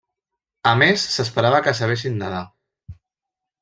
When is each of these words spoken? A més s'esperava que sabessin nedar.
A 0.69 0.71
més 0.83 1.05
s'esperava 1.17 1.61
que 1.69 1.77
sabessin 1.83 2.19
nedar. 2.25 2.45